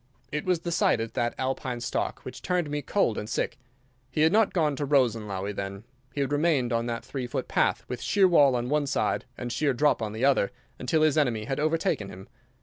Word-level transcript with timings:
It 0.31 0.45
was 0.45 0.61
the 0.61 0.71
sight 0.71 0.99
of 0.99 1.13
that 1.13 1.35
Alpine 1.37 1.79
stock 1.79 2.21
which 2.25 2.41
turned 2.41 2.71
me 2.71 2.81
cold 2.81 3.19
and 3.19 3.29
sick. 3.29 3.59
He 4.09 4.21
had 4.21 4.31
not 4.31 4.51
gone 4.51 4.75
to 4.77 4.85
Rosenlaui, 4.87 5.53
then. 5.55 5.83
He 6.11 6.21
had 6.21 6.31
remained 6.31 6.73
on 6.73 6.87
that 6.87 7.05
three 7.05 7.27
foot 7.27 7.47
path, 7.47 7.85
with 7.87 8.01
sheer 8.01 8.27
wall 8.27 8.55
on 8.55 8.67
one 8.67 8.87
side 8.87 9.25
and 9.37 9.51
sheer 9.51 9.75
drop 9.75 10.01
on 10.01 10.11
the 10.11 10.25
other, 10.25 10.49
until 10.79 11.03
his 11.03 11.19
enemy 11.19 11.43
had 11.45 11.59
overtaken 11.59 12.09
him. 12.09 12.27